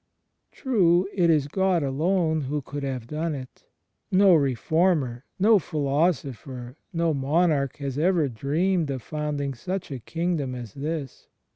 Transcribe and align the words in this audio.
True, 0.51 1.07
it 1.13 1.29
is 1.29 1.47
God 1.47 1.83
alone 1.83 2.41
who 2.45 2.63
coidd 2.63 2.81
have 2.81 3.05
done 3.05 3.35
it. 3.35 3.65
No 4.11 4.33
reformer, 4.33 5.25
no 5.37 5.59
philosopher, 5.59 6.75
no 6.91 7.13
monarch 7.13 7.77
has 7.77 7.99
ever 7.99 8.23
even 8.23 8.33
dreamed 8.33 8.89
of 8.89 9.01
f 9.01 9.11
oimding 9.11 9.55
such 9.55 9.91
a 9.91 9.99
Kingdom 9.99 10.55
as 10.55 10.73
this. 10.73 11.27